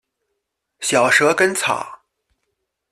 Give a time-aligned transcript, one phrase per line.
[0.79, 2.01] 小蛇根草